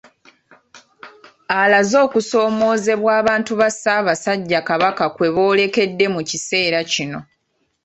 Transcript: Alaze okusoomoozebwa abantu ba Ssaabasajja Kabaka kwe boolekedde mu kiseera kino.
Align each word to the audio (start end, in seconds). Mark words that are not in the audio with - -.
Alaze 1.59 1.95
okusoomoozebwa 2.05 3.11
abantu 3.21 3.51
ba 3.59 3.69
Ssaabasajja 3.73 4.59
Kabaka 4.69 5.05
kwe 5.15 5.27
boolekedde 5.35 6.05
mu 6.15 6.21
kiseera 6.29 6.79
kino. 6.91 7.19